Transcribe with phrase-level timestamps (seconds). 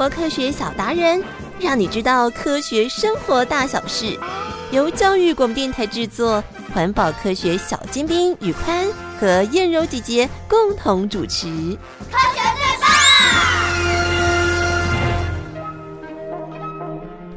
[0.00, 1.22] 活科学小达人，
[1.58, 4.18] 让你知道科学生活大小事。
[4.70, 6.42] 由教育广播电台制作，
[6.72, 8.88] 环保科学小尖兵宇宽
[9.20, 11.48] 和燕柔姐姐共同主持。
[12.10, 12.88] 科学最棒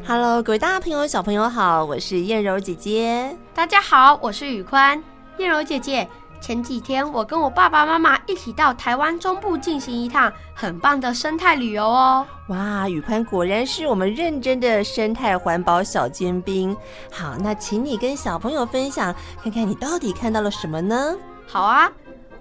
[0.08, 3.36] ！Hello，各位大朋友、小朋友好，我是燕柔姐姐。
[3.54, 5.04] 大家好，我是宇宽。
[5.38, 6.08] 燕柔姐姐，
[6.44, 12.28] 前几天我跟我爸爸妈妈一起到台湾中部进行一趟很棒的生态旅游哦。
[12.50, 16.76] 哇，宇宽果然是我们认真的生态环保小尖兵。
[17.10, 21.16] 好，那请你跟小朋友分享，看看你到底看到了什么呢？
[21.48, 21.90] 好啊，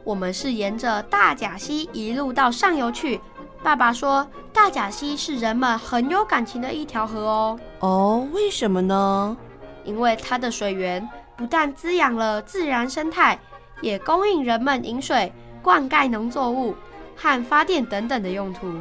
[0.03, 3.21] 我们是沿着大甲溪一路到上游去。
[3.63, 7.61] 爸爸说，大甲溪是人们很有感情的一条河哦。
[7.79, 9.37] 哦，为什么呢？
[9.85, 11.09] 因为它的水源。
[11.35, 13.37] 不但滋养了自然生态，
[13.83, 15.31] 也供应人们饮水、
[15.63, 16.75] 灌溉农作物
[17.15, 18.73] 和发电等等的用途。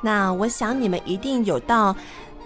[0.00, 1.94] 那我想你们一定有到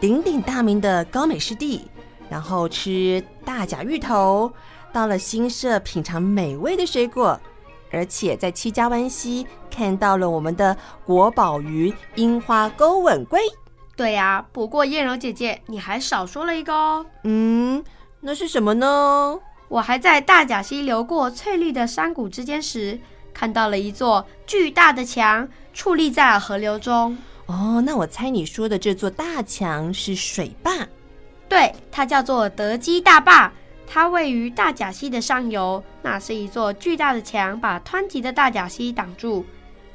[0.00, 1.86] 鼎鼎大名的高美湿地，
[2.28, 4.50] 然后吃大甲芋头，
[4.92, 7.38] 到了新社品尝美味的水果，
[7.92, 13.40] 而且在七家湾溪看到了我们的国宝鱼樱花钩吻龟。
[13.96, 17.04] 对呀，不过燕柔姐姐，你还少说了一个哦。
[17.24, 17.84] 嗯，
[18.20, 19.38] 那是什么呢？
[19.70, 22.98] 我还在大甲溪流过翠绿的山谷之间时，
[23.32, 27.16] 看到了一座巨大的墙矗立在河流中。
[27.46, 30.72] 哦，那我猜你说的这座大墙是水坝。
[31.48, 33.52] 对，它叫做德基大坝，
[33.86, 35.80] 它位于大甲溪的上游。
[36.02, 39.44] 那是一座巨大的墙，把湍急的大甲溪挡住，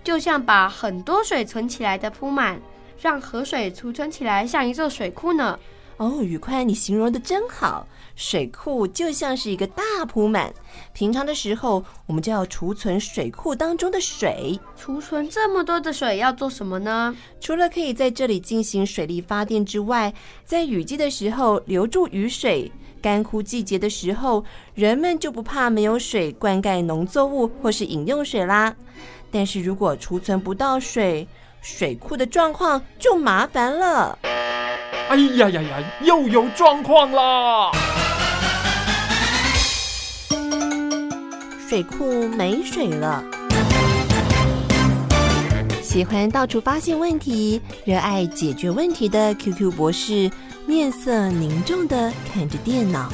[0.06, 2.58] 就像把很多水存起来的铺满，
[3.02, 5.60] 让河水储存起来，像一座水库呢。
[5.98, 7.86] 哦，宇宽，你形容的真好。
[8.16, 10.54] 水库就像是一个大铺满，
[10.94, 14.60] 平常的时候我们就要储存水库当中的水。
[14.78, 17.16] 储存这么多的水要做什么呢？
[17.42, 20.14] 除了可以在这里进行水力发电之外，
[20.46, 28.74] 在雨季的时候留住雨水，干枯季节的时候，人们就不怕没有水灌溉农作物或是饮用水啦。
[29.30, 31.28] 但是如果储存不到水，
[31.62, 34.18] 水库的状况就麻烦了。
[35.10, 35.84] 哎呀呀呀！
[36.02, 37.72] 又有状况啦！
[41.68, 43.24] 水库没水了。
[45.82, 50.30] 喜欢到处发现问题、热爱解决问题的 QQ 博士，
[50.68, 53.12] 面色凝重的看着电脑。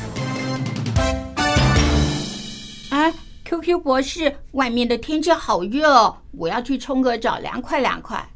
[2.89, 3.13] 哎
[3.45, 8.28] ，QQ 博士，外面的天气好热，我要去冲个澡，凉快凉快。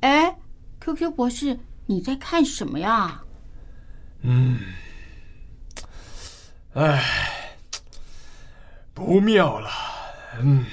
[0.00, 0.34] 哎
[0.80, 1.58] ，QQ 博士。
[1.86, 3.20] 你在看什么呀？
[4.22, 4.58] 嗯，
[6.72, 7.04] 哎，
[8.94, 9.68] 不妙了。
[10.40, 10.64] 嗯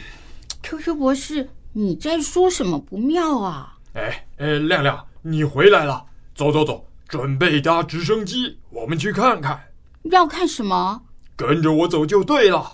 [0.62, 3.78] ，QQ 博士，你在说什么不妙啊？
[3.94, 6.06] 哎哎，亮亮，你回来了，
[6.36, 9.60] 走走走，准备搭直升机，我们去看看。
[10.04, 11.02] 要看什么？
[11.36, 12.72] 跟着我走就对了。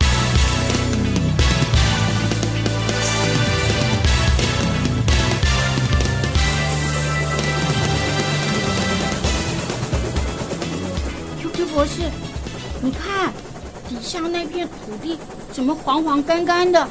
[13.87, 15.17] 底下那片土地
[15.51, 16.87] 怎么黄黄干干的，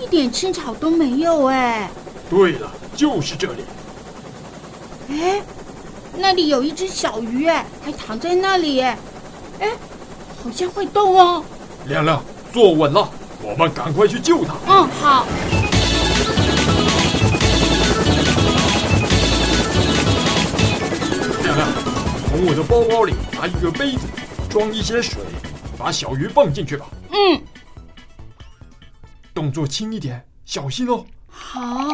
[0.00, 1.88] 一点青草都没有哎。
[2.28, 3.64] 对了，就是这里。
[5.10, 5.40] 哎，
[6.16, 8.98] 那里有一只小鱼哎，还躺在那里哎，
[9.60, 9.68] 哎，
[10.42, 11.44] 好像会动哦。
[11.86, 12.22] 亮亮，
[12.52, 13.08] 坐稳了，
[13.42, 14.54] 我们赶快去救它。
[14.66, 15.26] 嗯，好。
[21.44, 21.68] 亮亮，
[22.28, 24.00] 从我的包包里拿一个杯子。
[24.48, 25.22] 装一些水，
[25.80, 26.90] 把小鱼放进去吧。
[27.10, 27.42] 嗯，
[29.32, 31.06] 动作轻一点，小心哦。
[31.26, 31.88] 好。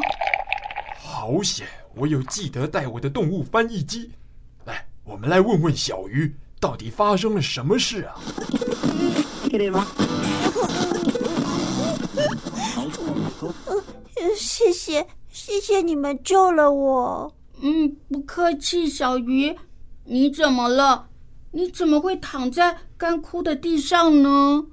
[0.98, 4.10] 好险，我有记得带我的动物翻译机。
[4.64, 8.18] 来，我们来问问小鱼，到底发生了什么事啊？
[14.36, 17.32] 谢谢，谢谢你们救了我。
[17.60, 19.56] 嗯，不客气，小鱼。
[20.04, 21.06] 你怎么了？
[21.56, 24.66] 你怎么会躺在干枯的地上呢？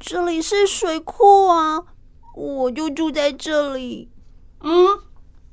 [0.00, 1.84] 这里是水库啊，
[2.34, 4.10] 我就住在这里。
[4.60, 4.98] 嗯，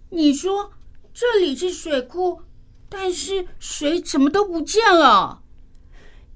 [0.10, 0.72] 你说
[1.14, 2.44] 这里是水库，
[2.88, 5.44] 但是水怎么都不见了？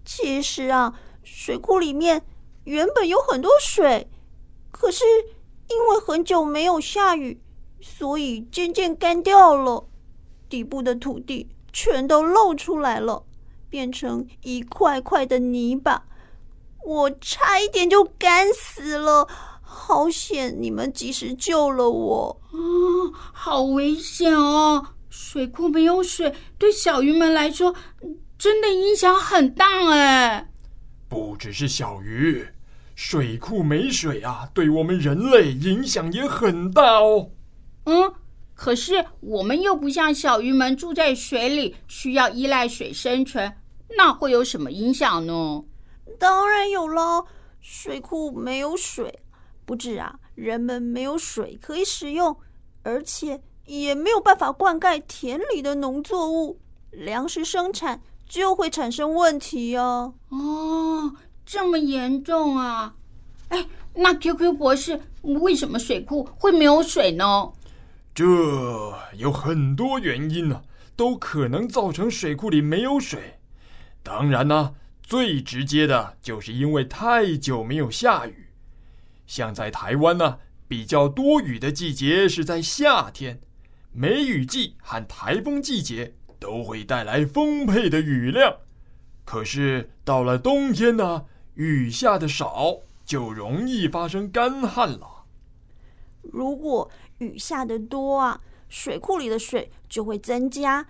[0.03, 2.25] 其实啊，水库里面
[2.65, 4.11] 原本有很多水，
[4.71, 5.05] 可是
[5.69, 7.41] 因为很久没有下雨，
[7.79, 9.87] 所以渐渐干掉了，
[10.49, 13.23] 底部的土地全都露出来了。
[13.69, 16.05] 变成一块块的泥巴，
[16.85, 19.27] 我差一点就干死了，
[19.61, 20.55] 好险！
[20.59, 22.41] 你们及时救了我。
[22.51, 22.57] 啊，
[23.33, 24.87] 好危险哦！
[25.09, 27.73] 水库没有水，对小鱼们来说
[28.37, 30.49] 真的影响很大哎。
[31.09, 32.47] 不只是小鱼，
[32.95, 37.31] 水库没水啊，对我们人类影响也很大哦。
[37.85, 38.13] 嗯，
[38.57, 43.53] 可是我们又不像小鱼们住在水里，需要依赖水生存，
[43.95, 45.63] 那会有什么影响呢？
[46.17, 47.23] 当然有喽，
[47.61, 49.19] 水库没有水，
[49.63, 52.35] 不止啊，人们没有水可以使用，
[52.81, 60.11] 而且也没有办法灌溉田里的农作物，粮食生产就会产生问题啊。
[60.29, 61.13] 哦，
[61.45, 62.95] 这么严重啊！
[63.49, 63.63] 哎，
[63.93, 67.51] 那 QQ 博士，为什么水库会没有水呢？
[68.17, 70.63] 这有很多原因呢、
[70.95, 73.39] 都可能造成水库里没有水。
[74.01, 74.73] 当然呢、
[75.03, 78.47] 最直接的就是因为太久没有下雨，
[79.27, 83.39] 像在台湾呢，比较多雨的季节是在夏天，
[83.91, 88.51] 梅雨季和台风季节都会带来丰沛的雨量。
[89.25, 95.13] 可是到了冬天呢，雨下的少，就容易发生干旱了。
[96.23, 100.87] 如果雨下得多啊，水库里的水就会增加。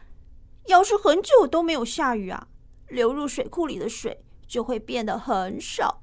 [0.65, 2.47] 要是很久都没有下雨啊，
[2.89, 6.01] 流入水库里的水就会变得很少，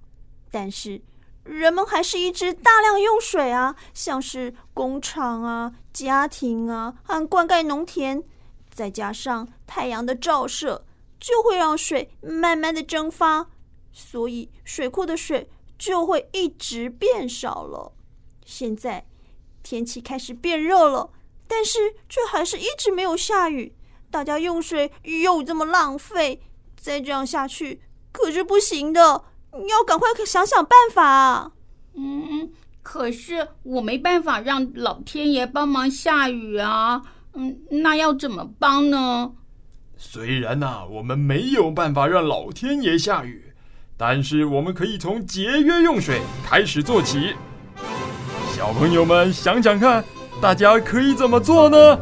[0.50, 1.03] 但是
[1.43, 8.25] 人们还是一直大量用水啊，像是工厂啊、家庭啊和灌溉农田，
[8.70, 10.87] 再加上太阳的照射，
[11.20, 13.50] 就会让水慢慢的蒸发，
[13.93, 17.93] 所以水库的水就会一直变少了。
[18.47, 19.06] 现在
[19.64, 21.11] 天气开始变热了，
[21.49, 23.75] 但是却还是一直没有下雨，
[24.12, 26.40] 大家用水又这么浪费。
[26.76, 27.81] 再这样下去
[28.12, 29.25] 可是不行的，
[29.58, 31.52] 你要赶快想想办法啊。
[31.94, 32.52] 嗯，
[32.82, 37.00] 可是我没办法让老天爷帮忙下雨啊。
[37.32, 39.32] 嗯，那要怎么帮呢？
[39.96, 43.55] 虽然呐、啊，我们没有办法让老天爷下雨，
[43.96, 47.34] 但是我们可以从节约用水开始做起。
[48.64, 50.02] 小朋友们想想看，
[50.40, 51.99] 大家可以怎么做呢？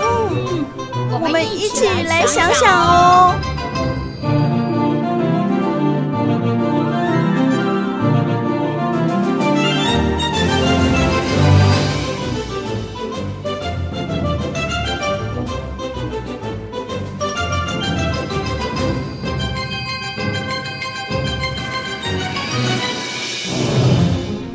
[0.00, 0.64] 嗯，
[1.10, 3.34] 我们一起来想想哦。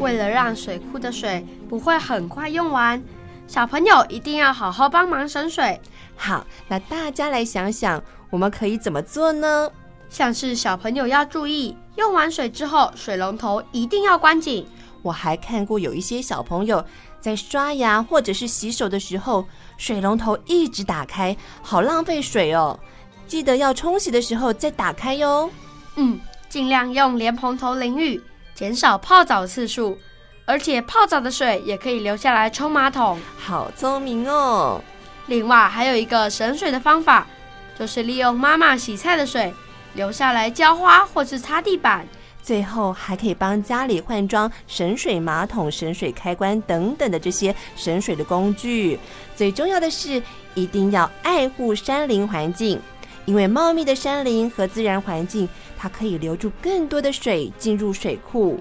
[0.07, 3.03] 为了让水库的水不会很快用完，
[3.45, 5.77] 小朋友一定要好好帮忙省水。
[6.15, 9.69] 好，那大家来想想，我们可以怎么做呢？
[10.07, 14.65] 像是小朋友要注意，用完水之后，水龙头一定要关紧。
[15.01, 16.83] 我还看过有一些小朋友
[17.19, 19.45] 在刷牙或者是洗手的时候，
[19.75, 22.79] 水龙头一直打开，好浪费水哦。
[23.27, 25.49] 记得要冲洗的时候再打开哟。
[25.97, 26.17] 嗯，
[26.47, 28.23] 尽量用莲蓬头淋浴。
[28.57, 29.95] 减少泡澡次数，
[30.43, 33.19] 而且泡澡的水也可以留下来冲马桶。
[33.37, 34.81] 好聪明哦！
[35.27, 37.27] 另外还有一个省水的方法，
[37.77, 39.53] 就是利用妈妈洗菜的水
[39.93, 42.07] 留下来浇花或是擦地板。
[42.41, 48.97] 最后还可以帮家里换装省水马桶、省水开关等等的这些省水的工具。
[49.35, 50.19] 最重要的是，
[50.55, 52.81] 一定要爱护山林环境。
[53.27, 58.57] 因为茂密的山林和自然环境，它可以留住更多的水进入水库。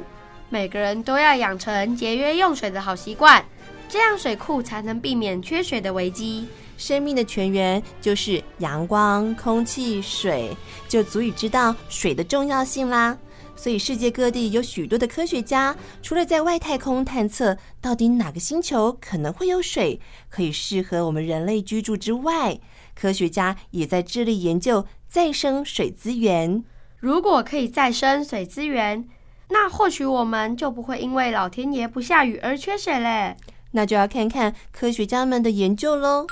[0.49, 3.45] 每个人都要养成节约用水的好习惯，
[3.89, 6.49] 这样水库才能避免缺水的危机。
[6.77, 10.51] 生命的泉源就是阳光、空气、水，
[10.89, 13.17] 就足以知道水的重要性啦。
[13.55, 22.59] 所以世界各地有许多的科学家，除了在外太空探测到底哪个星球可能会有水，可以适合我们人类居住之外，
[22.99, 26.65] 科学家也在致力研究再生水资源。
[26.99, 29.07] 如果可以再生水资源，
[29.51, 33.37] 那或许我们就不会因为老天爷不下雨而缺水嘞。
[33.73, 36.27] 那就要看看科学家们的研究喽。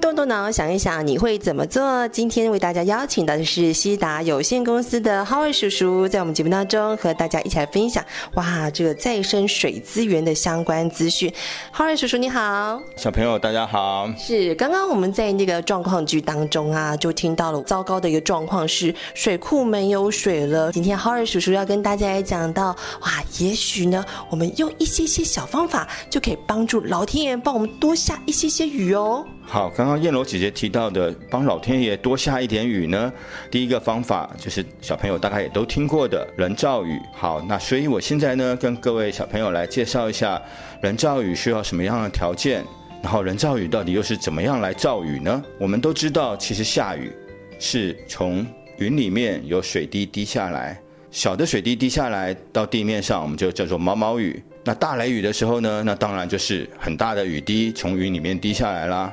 [0.00, 2.08] 动动脑想一想，你会怎么做？
[2.08, 8.02] 今天为大家邀请到的是西达有限公司的 Howard 叔叔，在我们节目当中和大家一起来分享。
[8.34, 11.30] 哇，这个再生水资源的相关资讯。
[11.76, 14.10] Howard 叔叔你好，小朋友大家好。
[14.16, 20.72] 是刚刚我们在那个状况剧当中啊，就听到了糟糕的一个状况是水库没有水了。
[20.72, 22.68] 今天 Howard 叔叔要跟大家来讲到，
[23.02, 29.26] 哇，也许呢，我们用一些些小方法就可以帮助老天爷帮我们多下一些些雨哦。
[29.52, 33.12] 好，刚刚燕柔姐姐提到的，帮老天爷多下一点雨呢。
[33.50, 36.96] 第一个方法就是小朋友大概也都听过的人造雨。
[37.12, 40.40] 好，那所以我现在呢，跟各位小朋友来介绍一下
[40.80, 42.64] 人造雨需要什么样的条件，
[43.02, 45.42] 然后人造雨到底又是怎么样来造雨呢？
[45.58, 47.10] 我们都知道，其实下雨
[47.58, 48.46] 是从
[48.78, 50.80] 云里面有水滴滴下来，
[51.10, 54.40] 小的水滴滴下来到地面上，我们就叫做毛毛雨。
[54.62, 59.12] 那大雷雨的时候呢，那当然就是很大的雨滴从云里面滴下来啦。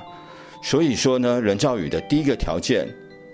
[0.69, 2.86] 所以说呢，人造雨的第一个条件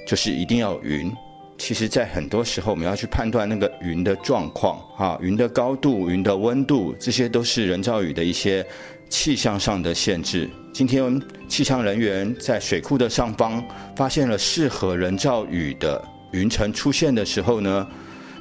[0.05, 1.11] 就是一定要云。
[1.57, 8.63] 其实，在很多时候，我们要去判断那个云的状况啊，云的高度、云的温度，这些都是人造雨的一些
[9.09, 10.47] 气象上的限制。
[10.71, 13.63] 今天气象人员在水库的上方
[13.95, 15.99] 发现了适合人造雨的
[16.33, 17.87] 云层出现的时候呢，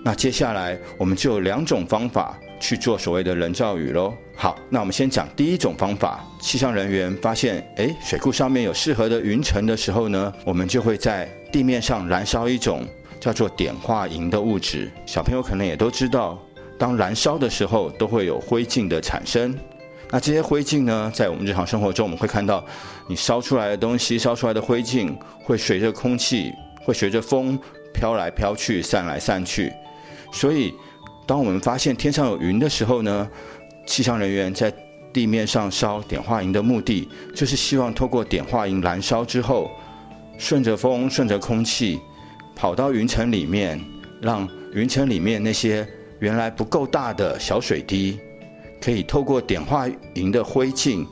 [0.04, 2.38] 那接下来我们就有两种方法。
[2.62, 4.14] 去做所谓的人造雨喽。
[4.36, 6.24] 好，那我们先讲第一种方法。
[6.40, 12.86] 气象人员发现，诶，水库上面有适合的云层的时候呢，我们就会在地面上燃烧一种
[13.18, 14.88] 叫做碘化银的物质。
[15.04, 16.38] 小朋友可能也都知道，
[16.78, 19.52] 当燃烧的时候都会有灰烬的产生。
[20.08, 22.64] 那这些灰烬呢，在我们日常生活中，我们会看到，
[23.08, 26.52] 你烧出来的东西，烧出来的灰烬会随着空气，
[26.84, 27.58] 会随着风
[27.92, 29.72] 飘来飘去，散来散去，
[30.32, 30.72] 所以。
[31.26, 33.28] 当我们发现天上有云的时候呢，
[33.86, 34.72] 气象人员在
[35.12, 39.70] 地面上烧碘化银的目的，就是希望透过碘化银燃烧之后，
[40.38, 42.00] 顺着风、顺着空气，
[42.56, 43.80] 跑到云层里面，
[44.20, 45.86] 让云层里面那些
[46.18, 48.18] 原来不够大的小水滴，
[48.80, 51.06] 可以透过碘化银的灰烬，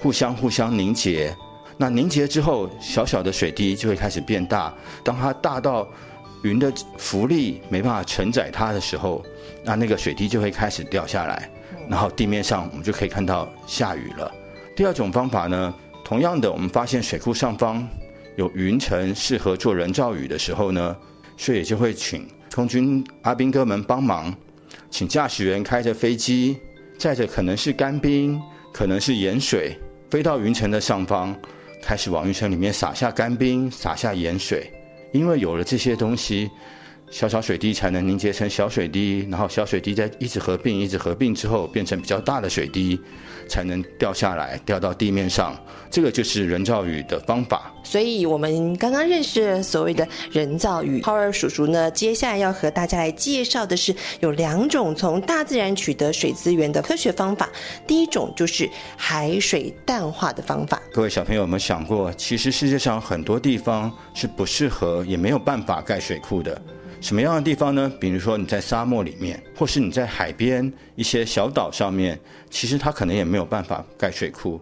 [0.00, 1.36] 互相互相凝结。
[1.76, 4.72] 那凝结之后，小小的水滴就会开始变大。
[5.04, 5.86] 当它大到
[6.46, 9.24] 云的浮力没办法承载它的时候，
[9.64, 11.50] 那那个水滴就会开始掉下来，
[11.88, 14.32] 然后地面上我们就可以看到下雨了。
[14.76, 15.74] 第二种方法呢，
[16.04, 17.86] 同样的，我们发现水库上方
[18.36, 20.96] 有云层适合做人造雨的时候呢，
[21.36, 24.34] 所以就会请空军阿兵哥们帮忙，
[24.88, 26.58] 请驾驶员开着飞机，
[26.98, 28.40] 载着可能是干冰，
[28.72, 29.76] 可能是盐水，
[30.10, 31.34] 飞到云层的上方，
[31.82, 34.70] 开始往云层里面撒下干冰，撒下盐水。
[35.16, 36.50] 因为有了这些东西，
[37.08, 43.00] 小小水滴才能凝结成小水滴，然后小水滴在一直合并、一直合并之后，变成比较大的水滴，
[43.48, 45.56] 才能掉下来，掉到地面上。
[45.88, 47.72] 这个就是人造雨的方法。
[47.84, 51.00] 所以，我们刚刚认识了所谓的人造雨。
[51.04, 57.48] 浩尔叔叔呢，接下来要和大家来介绍的是有两种从大自然取得水资源的科学方法。
[57.86, 60.82] 第一种就是海水淡化的方法。
[60.92, 66.60] 各位小朋友有没有想过，其实世界上很多地方是不适合，也没有办法盖水库的。
[67.06, 67.88] 什么样的地方呢？
[68.00, 72.18] 比如说你在沙漠里面，或是你在海边一些小岛上面，
[72.50, 74.60] 其实它可能也没有办法盖水库。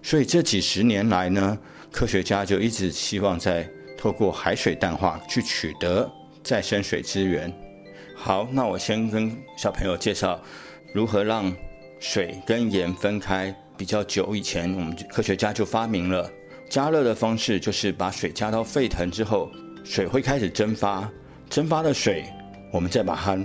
[0.00, 1.58] 所以这几十年来呢，
[1.90, 3.68] 科学家就一直希望在
[3.98, 6.08] 透过海水淡化去取得
[6.44, 7.52] 再生水资源。
[8.14, 10.40] 好，那我先跟小朋友介绍
[10.94, 11.52] 如何让
[11.98, 13.52] 水跟盐分开。
[13.76, 16.30] 比较久以前，我们科学家就发明了
[16.68, 19.50] 加热的方式，就是把水加到沸腾之后，
[19.82, 21.10] 水会开始蒸发。
[21.50, 22.24] 蒸发的水，
[22.72, 23.36] 我们再把它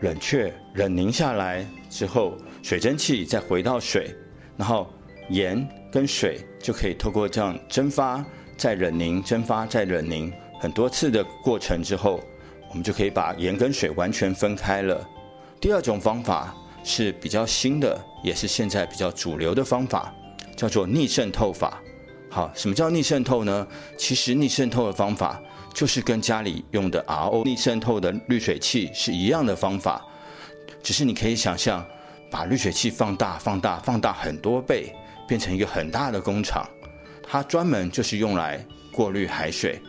[0.00, 4.10] 冷却、冷凝下来之后，水蒸气再回到水，
[4.56, 4.90] 然后
[5.28, 8.24] 盐跟水就可以透过这样蒸发、
[8.56, 12.18] 再冷凝、蒸发、再冷凝很多次的过程之后，
[12.70, 15.06] 我们就可以把盐跟水完全分开了。
[15.60, 20.14] 第二种方法是比较新的，也是现在比较主流的方法，
[20.56, 21.78] 叫做逆渗透法。
[22.30, 23.66] 好，什么叫逆渗透呢？
[23.98, 25.38] 其实逆渗透的方法。
[25.72, 30.04] 就是跟家里用的 RO 逆渗透的滤水器是一样的方法，
[30.82, 31.86] 只是你可以想象，
[32.30, 34.92] 把滤水器放大、放大、放大很多倍，
[35.26, 36.68] 变成一个很大的工厂，
[37.22, 39.80] 它专门就是用来过滤海水，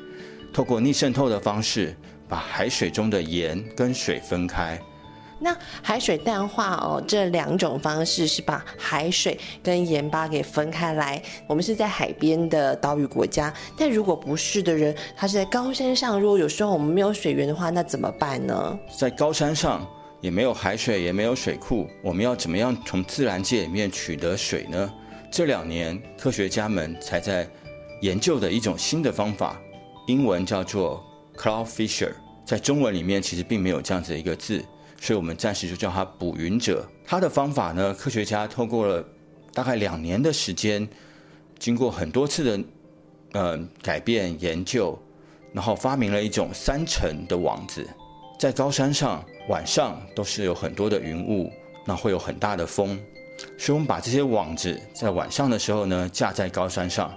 [0.54, 1.96] 透过逆渗透的方式，
[2.28, 4.80] 把海水中的盐跟水分开。
[5.40, 11.22] 那海水淡化哦，这两种方式是把海水跟盐巴给分开来。
[11.48, 18.78] 我们是在海边的岛屿国家，但如果不是的人，他是在高山上，如果有时候我们没有水源的话，那怎么办呢？
[18.98, 19.88] 在高山上
[20.20, 24.94] 也没有海水，也没有水库，我们要怎么样从自然界里面取得水呢？
[25.32, 27.48] 这两年科学家们才在
[28.02, 29.58] 研究的一种新的方法，
[30.08, 31.02] 英文叫做
[31.38, 32.12] Cloud Fisher，
[32.44, 34.66] 在中文里面其实并没有这样子一个字。
[35.00, 36.86] 所以我们暂时就叫它捕云者。
[37.06, 39.04] 它的方法呢，科学家透过了
[39.54, 40.88] 大概两年的时间，
[41.58, 42.64] 经过很多次的
[43.34, 44.98] 呃改变研究，
[45.54, 47.88] 然后发明了一种三层的网子。
[48.38, 51.52] 在高山上晚上都是有很多的云雾，
[51.86, 52.98] 那会有很大的风，
[53.58, 57.14] 所以我们把这些网子在晚上的时候呢架在高山上，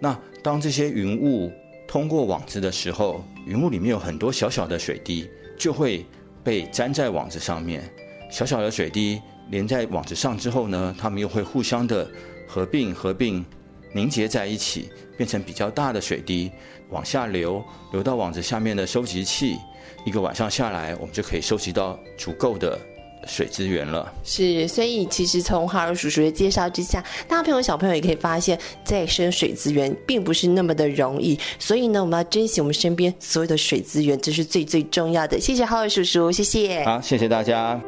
[0.00, 1.52] 那当这些云雾
[1.86, 5.28] 通过网子的时候，云雾里面有很多小小的水滴，
[5.58, 6.06] 就会
[6.44, 7.82] 被粘在网子上面。
[8.30, 9.20] 小小的水滴
[9.50, 12.08] 连在网子上之后呢，它们又会互相的
[12.46, 13.44] 合并、合并、
[13.92, 16.52] 凝结在一起，变成比较大的水滴
[16.90, 19.56] 往下流，流到网子下面的收集器。
[20.04, 22.78] 一个晚上下来，我们就可以收集到足够的。
[23.26, 35.38] 水资源了，是，所以其实从哈尔叔叔的介绍之下，大朋友小朋友也可以发现，再生水资源并不是那么的容易，所以呢，我们要珍惜我们身边所有的水资源，这是最最重要的。
[35.40, 36.84] 谢谢哈尔叔叔，谢谢。
[36.84, 37.80] 好，谢谢大家。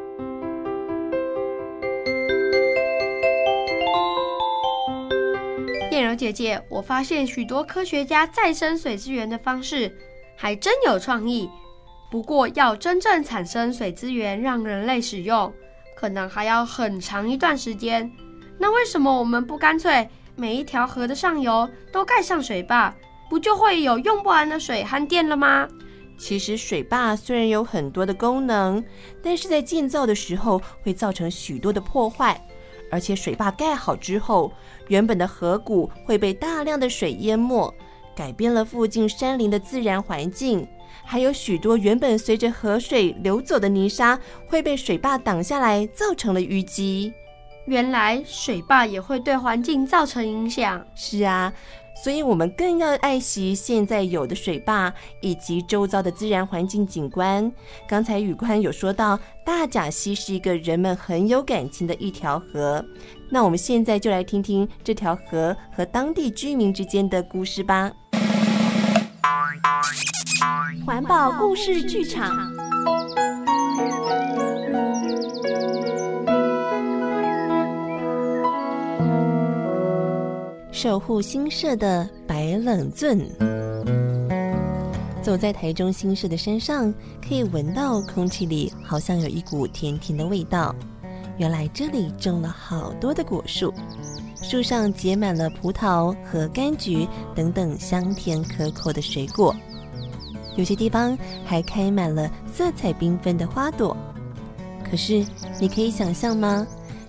[5.92, 9.90] 燕柔姐姐，我发现许多科学家再生水资源的方式
[10.36, 11.48] 还真有创意。
[12.10, 15.52] 不过，要真正产生水资源让人类使用，
[15.96, 18.10] 可能还要很长一段时间。
[18.58, 22.94] 那为什么我们不干脆每一条河的上游都盖上水坝，
[23.28, 25.68] 不就会有用不完的水和电了吗？
[26.16, 28.82] 其实，水坝虽然有很多的功能，
[29.22, 32.40] 但是在建造的时候会造成许多的破坏，
[32.90, 34.50] 而且水坝盖好之后，
[34.88, 37.74] 原本的河谷会被大量的水淹没，
[38.14, 40.66] 改变了附近山林的自然环境。
[41.08, 47.12] 还有许多原本随着河水流走的泥沙会被水坝挡下来，造成了淤积。
[47.66, 50.84] 原来水坝也会对环境造成影响。
[50.94, 51.52] 是啊，
[52.02, 57.50] 所以我们更要爱惜现在有的水坝以及周遭的自然环境景观。
[57.88, 62.84] 刚才宇宽有说到，大甲溪是一个人们很有感情的一条河。
[63.30, 67.92] 那我们现在就来听听这条河和当地居民之间的故事吧。
[70.84, 72.52] 环保故事剧场，
[80.70, 83.18] 守护新社的白冷尊。
[85.22, 86.92] 走在台中新社的山上，
[87.26, 90.74] 可以闻到空气里好像有一股甜甜的味道。
[91.38, 93.72] 原来这里种了好多的果树，
[94.42, 99.54] 树上结满了葡萄和柑橘等等香甜可口的水果。
[100.56, 103.96] 有些地方还开满了色彩缤纷的花朵，
[104.90, 105.24] 可是
[105.60, 106.66] 你可以想象吗？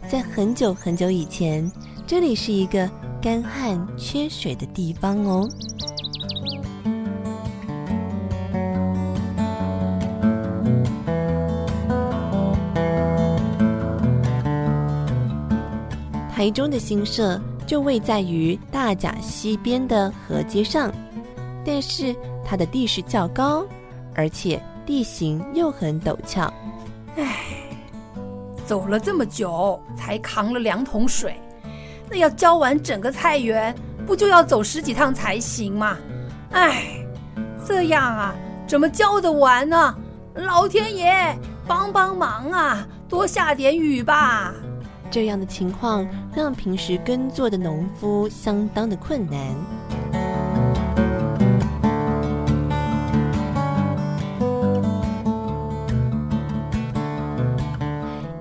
[0.07, 1.69] 在很久很久以前，
[2.05, 2.89] 这里是一个
[3.21, 5.49] 干旱缺水的地方哦。
[16.33, 20.89] 台中的新社就位在于大甲溪边的河街上，
[21.65, 22.15] 但是，
[22.49, 23.65] 它的地势较高，
[24.15, 26.51] 而且地形又很陡峭。
[27.17, 27.35] 唉，
[28.65, 31.37] 走了这么久才扛了两桶水，
[32.09, 35.97] 那要浇完整个菜园，不就要走十几趟才行吗？
[36.51, 36.83] 唉，
[37.65, 38.33] 这样啊，
[38.65, 39.93] 怎么浇得完呢？
[40.35, 42.87] 老天爷，帮帮忙啊！
[43.09, 44.53] 多下点雨吧。
[45.09, 49.39] 这样的情况让平时耕作的农夫相当的困难。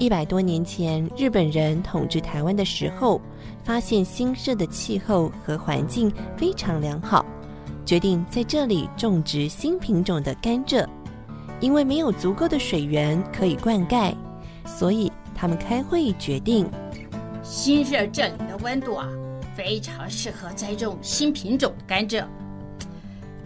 [0.07, 3.21] 一百多年前，日本人统治台湾的时候，
[3.65, 7.27] 发现新社的气候和环境非常良好，
[7.85, 10.87] 决定在这里种植新品种的甘蔗。
[11.59, 14.15] 因为没有足够的水源可以灌溉，
[14.65, 16.71] 所以他们开会决定，
[17.43, 19.09] 新社这里的温度啊，
[19.57, 22.25] 非常适合栽种新品种的甘蔗。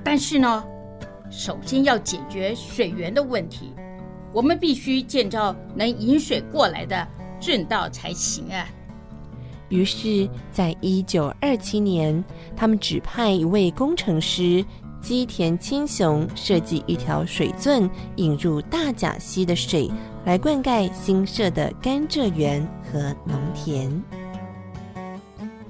[0.04, 0.62] 但是呢，
[1.30, 3.72] 首先要解决水源的问题。
[4.32, 7.06] 我们必须建造能引水过来的
[7.40, 8.68] 圳道才行啊！
[9.68, 12.24] 于是，在一九二七年，
[12.56, 14.64] 他们指派一位工程师
[15.00, 19.90] 基田清雄设计一条水圳，引入大甲溪的水，
[20.24, 23.90] 来灌溉新设的甘蔗园和农田。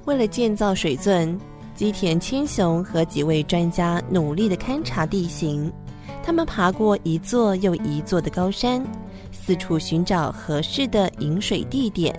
[0.07, 1.39] 为了建造水圳，
[1.75, 5.73] 基田清雄和几位专家努力地勘察地形。
[6.23, 8.85] 他们爬过一座又一座的高山，
[9.33, 12.15] 四处寻找合适的饮水地点。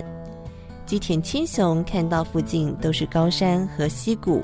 [0.84, 4.42] 吉田千雄看到附近都是高山和溪谷，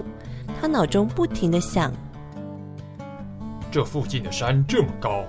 [0.59, 1.93] 他脑中不停地想：
[3.71, 5.25] 这附近的山这么高，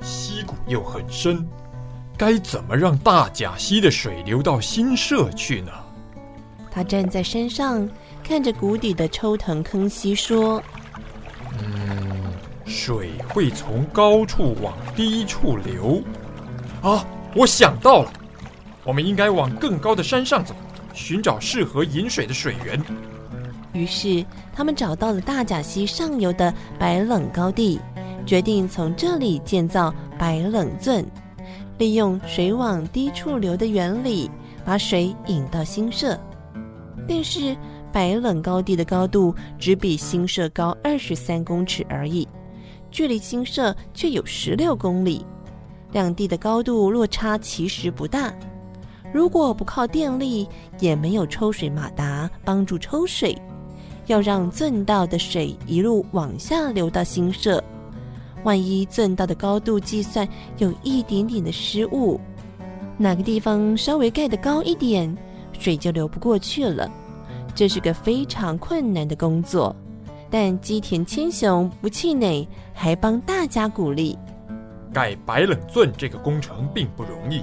[0.00, 1.46] 溪谷又很深，
[2.16, 5.70] 该怎么让大甲溪的水流到新社去呢？
[6.70, 7.88] 他站在山上，
[8.24, 10.60] 看着谷底的抽藤坑溪，说。
[12.64, 16.02] 水会从高处往低处流，
[16.82, 18.12] 啊，我想到了，
[18.84, 20.54] 我们应该往更高的山上走，
[20.92, 22.82] 寻找适合引水的水源。
[23.72, 27.80] 于是他们找到了大甲溪上游的白冷高地，
[28.24, 31.04] 决定从这里建造白冷圳，
[31.76, 34.30] 利用水往低处流的原理，
[34.64, 36.18] 把水引到新社。
[37.06, 37.54] 但是
[37.92, 42.26] 白冷高地的高度只比新社高二十三公尺而已，
[42.94, 45.26] 距离新社却有十六公里，
[45.90, 48.32] 两地的高度落差其实不大。
[49.12, 50.46] 如果不靠电力，
[50.78, 53.36] 也没有抽水马达帮助抽水。
[54.06, 57.62] 要让圳道的水一路往下流到新社，
[58.44, 60.28] 万一圳道的高度计算
[60.58, 62.20] 有一点点的失误，
[62.96, 65.12] 哪个地方稍微盖得高一点，
[65.58, 66.88] 水就流不过去了。
[67.56, 69.74] 这是个非常困难的工作，
[70.36, 74.18] 但基田千雄不气馁，还帮大家鼓励：
[74.92, 77.40] 盖白冷圳这个工程并不容易，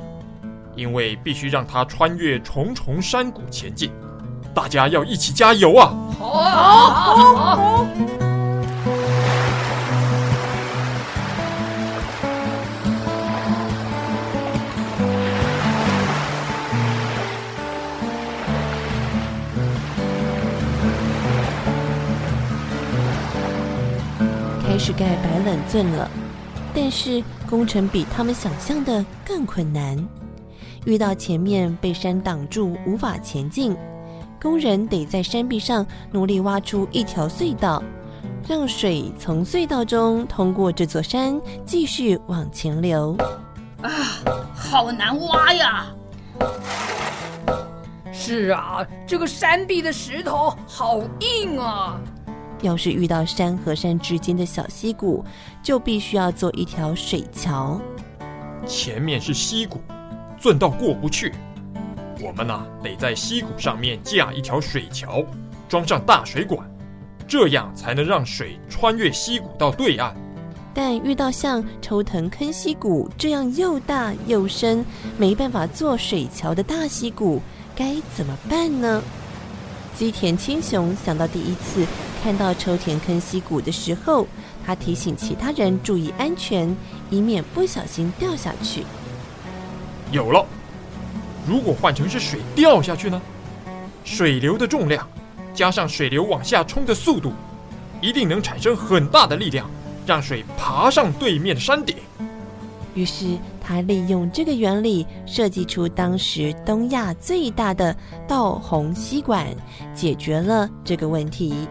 [0.75, 3.89] 因为必须让它穿越重重山谷前进。
[4.53, 5.93] 大家要一起加油啊！
[6.19, 7.87] 好啊，好，好，
[24.83, 26.09] 是盖白冷圳了，
[26.73, 29.95] 但是工程比他们想象的更困难，
[30.85, 33.77] 遇到前面被山挡住，无法前进。
[34.41, 37.83] 工人得在山壁上努力挖出一条隧道，
[38.49, 43.15] 让水从隧道中通过这座山，继续往前流。
[43.83, 43.91] 啊，
[44.55, 45.85] 好难挖呀！
[48.11, 52.01] 是啊，这个山壁的石头好硬啊！
[52.61, 55.23] 要是遇到山和山之间的小溪谷，
[55.63, 57.79] 就必须要做一条水桥。
[58.65, 59.81] 前面是溪谷，
[60.39, 61.33] 圳道过不去。
[62.21, 65.23] 我们呢，得在溪谷上面架一条水桥，
[65.67, 66.69] 装上大水管，
[67.27, 70.15] 这样才能让水穿越溪谷到对岸。
[70.73, 74.85] 但遇到像抽藤坑溪谷这样又大又深，
[75.17, 77.41] 没办法做水桥的大溪谷，
[77.75, 79.01] 该怎么办呢？
[79.95, 81.85] 基田青雄想到第一次
[82.23, 84.27] 看到抽田坑溪谷的时候，
[84.63, 86.75] 他提醒其他人注意安全，
[87.09, 88.83] 以免不小心掉下去。
[90.11, 90.45] 有了。
[91.47, 93.19] 如果换成是水掉下去呢？
[94.03, 95.07] 水流的重量
[95.53, 97.33] 加上水流往下冲的速度，
[97.99, 99.67] 一定能产生很大的力量，
[100.05, 101.95] 让水爬上对面的山顶。
[102.93, 107.95] 于是他利用这个原理，设计出当时东亚最大的
[108.27, 109.47] 道洪溪管，
[109.95, 111.67] 解决了这个问题。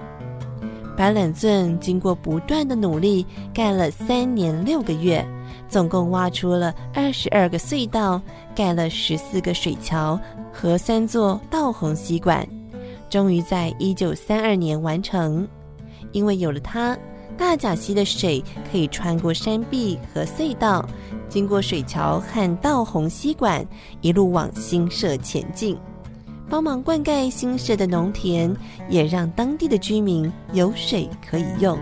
[1.00, 5.26] 白冷镇经过不断的努力，盖了三年六个月。
[5.66, 8.20] 总共挖出了二十二个隧道，
[8.54, 10.20] 盖了十四个水桥
[10.52, 12.46] 和三座道洪溪管，
[13.08, 15.48] 终于在一九三二年完成。
[16.12, 16.94] 因为有了它，
[17.34, 20.86] 大甲溪的水可以穿过山壁和隧道，
[21.30, 23.66] 经过水桥和道洪溪管，
[24.02, 25.78] 一路往新社前进。
[26.50, 28.52] 帮忙灌溉新设的农田，
[28.88, 31.78] 也让当地的居民有水可以用。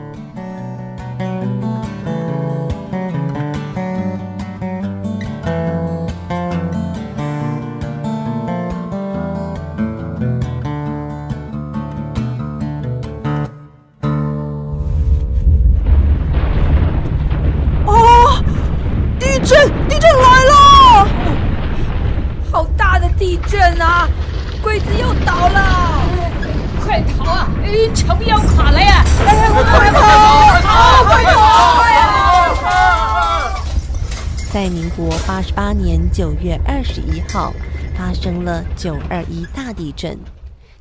[36.19, 37.53] 九月二十一号，
[37.97, 40.19] 发生了九二一大地震。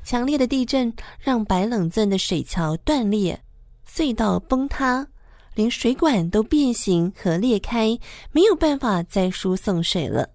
[0.04, 3.40] 强烈的地震让白冷镇的水桥断裂，
[3.88, 5.08] 隧道崩塌，
[5.54, 8.00] 连水管都变形和裂开，
[8.32, 10.28] 没有办法再输送水了。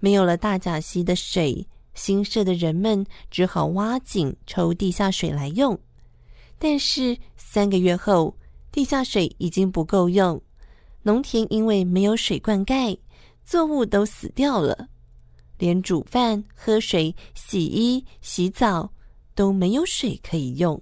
[0.00, 5.78] 没有了大甲溪的水，新社的人们只好挖井抽地下水来用。
[6.58, 8.38] 但是三个月后，
[8.72, 10.40] 地下水已经不够用。
[11.02, 12.96] 农田因为没有水灌溉，
[13.44, 14.88] 作物都死掉了，
[15.58, 18.92] 连煮饭、喝水、洗衣、洗澡
[19.34, 20.80] 都没有水可以用。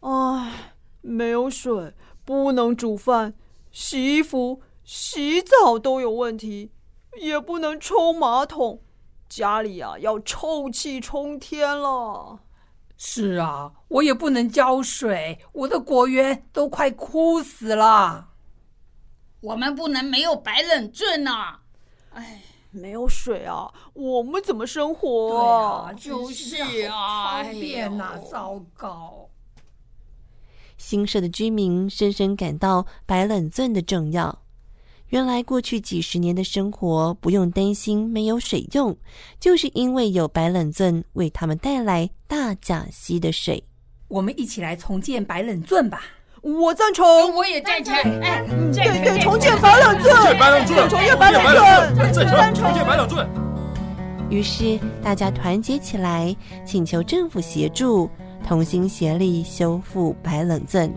[0.00, 1.92] 唉，没有水，
[2.24, 3.34] 不能煮饭、
[3.70, 6.70] 洗衣服、洗澡都有问题，
[7.20, 8.80] 也不能冲马桶，
[9.28, 12.40] 家里啊要臭气冲天了。
[12.96, 18.29] 是啊，我也不能浇水，我的果园都快枯死了。
[19.40, 21.58] 我们不能没有白冷镇呐！
[22.12, 25.90] 哎，没有水啊，我们怎么生活啊？
[25.90, 29.28] 啊就是啊，方便呐，糟糕！
[30.76, 34.42] 新社的居民深深感到白冷镇的重要。
[35.08, 38.96] 原来过去几十年的生活不用担心没有水用，
[39.40, 43.64] 就是因为有白冷圳为他们带来大甲溪的水。
[44.08, 46.04] 我们一起来重建白冷圳吧！
[46.42, 47.94] 我赞成，我也赞成。
[48.22, 53.28] 哎，对对，重建白冷镇，重建白冷镇，重建白冷圳，赞成，重建白冷圳。
[54.30, 58.08] 于是大家团结起来，请求政府协助，
[58.46, 60.90] 同心协力修复白冷镇。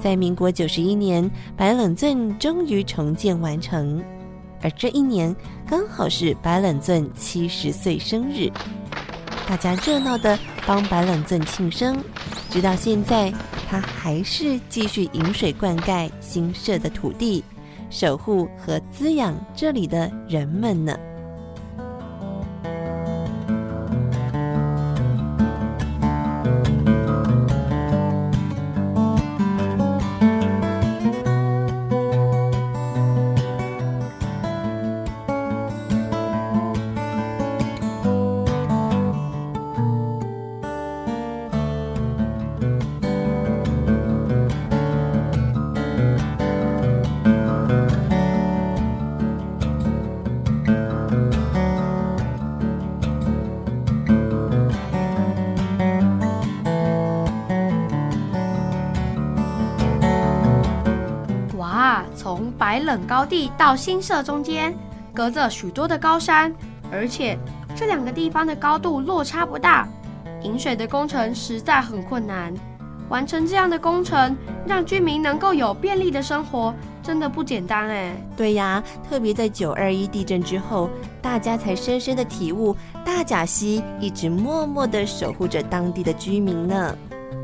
[0.00, 4.02] 在民国九十一年，白冷镇终于重建完成，
[4.62, 5.34] 而这一年
[5.68, 8.50] 刚好是白冷镇七十岁生日，
[9.48, 12.02] 大家热闹地帮白冷镇庆生。
[12.50, 13.32] 直到现在，
[13.68, 17.44] 他还是继续引水灌溉新设的土地，
[17.90, 20.96] 守护和滋养这里的人们呢。
[63.26, 64.72] 地到新社中间，
[65.12, 66.54] 隔着许多的高山，
[66.90, 67.36] 而且
[67.74, 69.88] 这两个地方的高度落差不大，
[70.42, 72.54] 引水的工程实在很困难。
[73.08, 74.36] 完成这样的工程，
[74.66, 78.16] 让居民能够有便利的生活，真的不简单哎。
[78.36, 80.90] 对呀，特别在九二一地震之后，
[81.22, 86.96] 大家才深深的体悟，大甲溪一直默默的守护着当地的居民呢。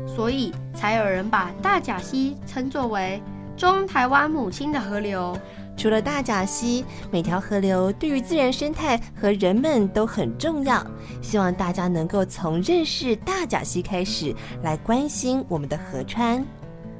[0.05, 3.21] 所以才有人把大甲溪称作为。
[3.55, 5.37] 中台湾母亲的河流，
[5.75, 10.85] 除了大甲溪，每条河流对于自然生态和人们都很重要。
[11.21, 16.45] 希望大家能够从认识大甲溪开始，来关心我们的河川。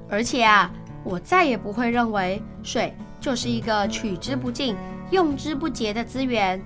[0.09, 0.71] 而且啊，
[1.03, 4.75] 我再也不会认为水就是一个取之不尽、
[5.11, 6.61] 用之不竭的资源，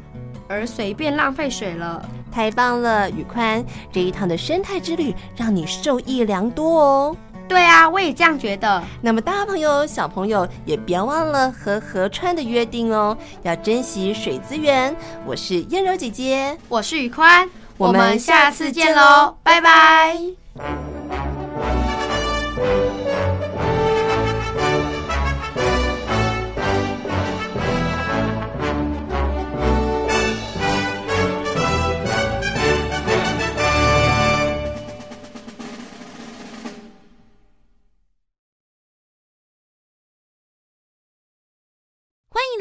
[0.48, 2.04] 而随便浪费水了。
[2.32, 7.18] 太棒了，宇宽，这一趟的生态之旅让你受益良多哦。
[7.48, 8.84] 对啊，我也这样觉得。
[9.02, 14.96] 那么大朋友、小朋友也别忘了和河川的约定哦，要珍惜水资源。
[15.26, 20.47] 我是燕柔姐姐，我是宇宽，我们下次见喽，拜拜。